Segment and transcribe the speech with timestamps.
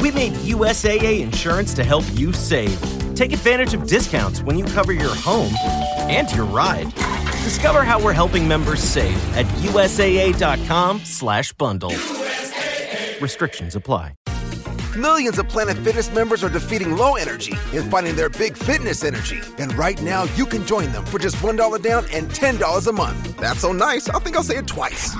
[0.00, 2.80] We made USAA insurance to help you save.
[3.14, 5.54] Take advantage of discounts when you cover your home
[6.08, 6.92] and your ride.
[7.44, 11.94] Discover how we're helping members save at USAA.com/bundle.
[13.20, 14.14] Restrictions apply.
[14.96, 19.40] Millions of Planet Fitness members are defeating low energy and finding their big fitness energy.
[19.58, 23.36] And right now, you can join them for just $1 down and $10 a month.
[23.36, 25.14] That's so nice, I think I'll say it twice.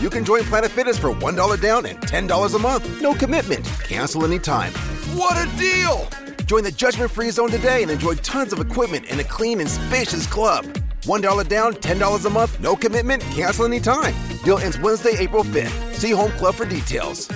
[0.00, 3.02] You can join Planet Fitness for $1 down and $10 a month.
[3.02, 3.64] No commitment.
[3.82, 4.72] Cancel anytime.
[5.14, 6.06] What a deal!
[6.46, 9.68] Join the judgment free zone today and enjoy tons of equipment in a clean and
[9.68, 10.64] spacious club.
[11.02, 14.14] $1 down, $10 a month, no commitment, cancel anytime.
[14.44, 15.94] Deal ends Wednesday, April 5th.
[15.94, 17.28] See Home Club for details.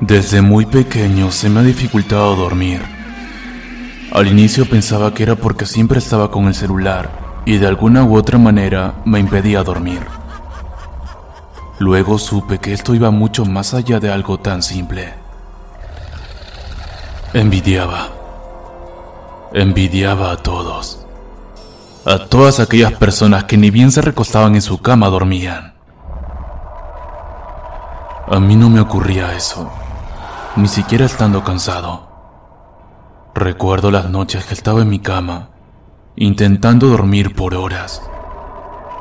[0.00, 2.93] Desde muy pequeño se me ha dificultado dormir.
[4.14, 7.10] Al inicio pensaba que era porque siempre estaba con el celular
[7.44, 10.06] y de alguna u otra manera me impedía dormir.
[11.80, 15.14] Luego supe que esto iba mucho más allá de algo tan simple.
[17.32, 18.10] Envidiaba.
[19.52, 21.04] Envidiaba a todos.
[22.06, 25.74] A todas aquellas personas que ni bien se recostaban en su cama dormían.
[28.30, 29.72] A mí no me ocurría eso,
[30.54, 32.13] ni siquiera estando cansado.
[33.34, 35.50] Recuerdo las noches que estaba en mi cama,
[36.14, 38.00] intentando dormir por horas.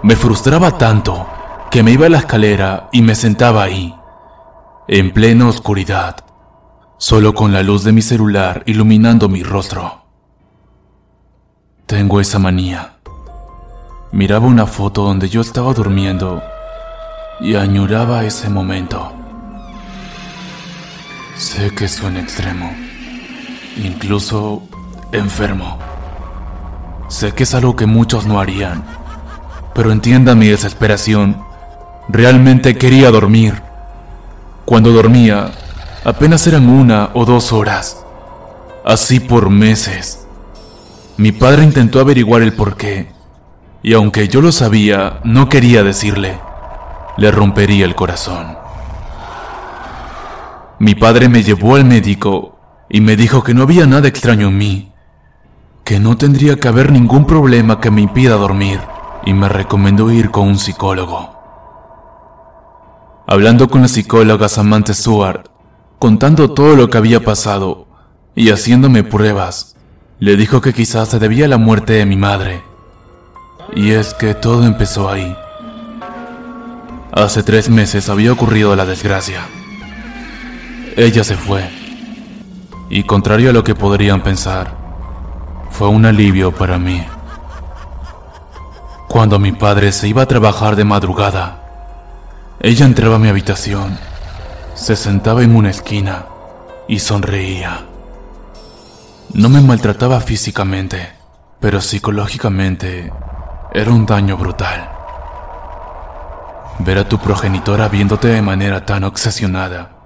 [0.01, 1.27] Me frustraba tanto
[1.69, 3.95] que me iba a la escalera y me sentaba ahí,
[4.87, 6.25] en plena oscuridad,
[6.97, 10.03] solo con la luz de mi celular iluminando mi rostro.
[11.85, 12.97] Tengo esa manía.
[14.11, 16.41] Miraba una foto donde yo estaba durmiendo
[17.39, 19.13] y añoraba ese momento.
[21.35, 22.71] Sé que suena extremo,
[23.77, 24.63] incluso
[25.11, 25.79] enfermo.
[27.07, 28.83] Sé que es algo que muchos no harían,
[29.73, 31.43] pero entienda mi desesperación.
[32.09, 33.61] Realmente quería dormir.
[34.65, 35.51] Cuando dormía,
[36.03, 38.03] apenas eran una o dos horas.
[38.85, 40.25] Así por meses.
[41.17, 43.11] Mi padre intentó averiguar el porqué,
[43.83, 46.39] y aunque yo lo sabía, no quería decirle.
[47.17, 48.57] Le rompería el corazón.
[50.79, 52.52] Mi padre me llevó al médico
[52.93, 54.91] y me dijo que no había nada extraño en mí,
[55.83, 58.79] que no tendría que haber ningún problema que me impida dormir,
[59.25, 61.33] y me recomendó ir con un psicólogo.
[63.25, 65.47] Hablando con la psicóloga Samantha Stewart,
[65.97, 67.87] contando todo lo que había pasado
[68.35, 69.75] y haciéndome pruebas,
[70.19, 72.61] le dijo que quizás se debía a la muerte de mi madre.
[73.75, 75.35] Y es que todo empezó ahí.
[77.11, 79.41] Hace tres meses había ocurrido la desgracia.
[80.95, 81.82] Ella se fue.
[82.95, 84.71] Y contrario a lo que podrían pensar,
[85.71, 87.03] fue un alivio para mí.
[89.07, 91.57] Cuando mi padre se iba a trabajar de madrugada,
[92.59, 93.97] ella entraba a mi habitación,
[94.75, 96.27] se sentaba en una esquina
[96.87, 97.83] y sonreía.
[99.33, 101.13] No me maltrataba físicamente,
[101.59, 103.11] pero psicológicamente
[103.73, 104.87] era un daño brutal.
[106.77, 109.97] Ver a tu progenitora viéndote de manera tan obsesionada,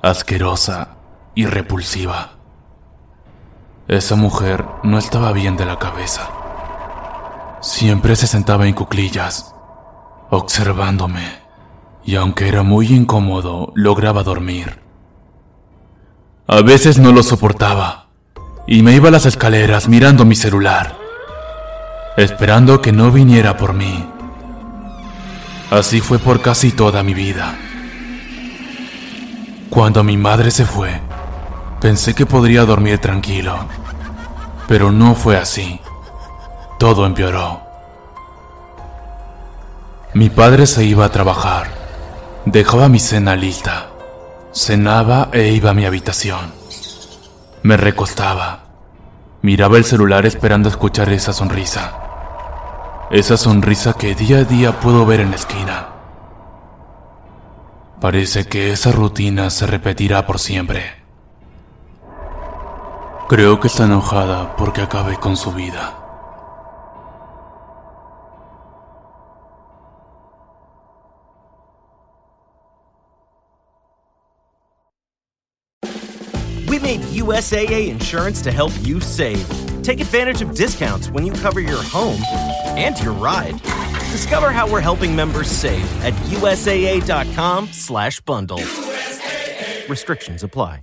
[0.00, 1.03] asquerosa
[1.34, 2.32] y repulsiva.
[3.88, 6.30] Esa mujer no estaba bien de la cabeza.
[7.60, 9.54] Siempre se sentaba en cuclillas,
[10.30, 11.42] observándome,
[12.04, 14.80] y aunque era muy incómodo, lograba dormir.
[16.46, 18.08] A veces no lo soportaba,
[18.66, 20.96] y me iba a las escaleras mirando mi celular,
[22.16, 24.06] esperando que no viniera por mí.
[25.70, 27.54] Así fue por casi toda mi vida.
[29.70, 31.00] Cuando mi madre se fue,
[31.84, 33.58] pensé que podría dormir tranquilo,
[34.66, 35.82] pero no fue así.
[36.78, 37.60] Todo empeoró.
[40.14, 41.66] Mi padre se iba a trabajar,
[42.46, 43.90] dejaba mi cena lista,
[44.50, 46.54] cenaba e iba a mi habitación.
[47.62, 48.60] Me recostaba,
[49.42, 51.98] miraba el celular esperando escuchar esa sonrisa.
[53.10, 55.88] Esa sonrisa que día a día puedo ver en la esquina.
[58.00, 61.03] Parece que esa rutina se repetirá por siempre.
[63.26, 65.98] Creo que está enojada porque acabé con su vida.
[76.68, 79.42] We made USAA insurance to help you save.
[79.82, 82.20] Take advantage of discounts when you cover your home
[82.76, 83.58] and your ride.
[84.12, 88.60] Discover how we're helping members save at USAA.com/bundle.
[89.88, 90.82] Restrictions apply.